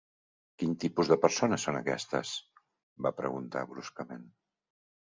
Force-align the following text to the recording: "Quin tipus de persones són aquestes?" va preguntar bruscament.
"Quin 0.63 0.71
tipus 0.83 1.11
de 1.11 1.17
persones 1.25 1.67
són 1.69 1.79
aquestes?" 1.81 2.33
va 3.09 3.15
preguntar 3.23 3.67
bruscament. 3.77 4.29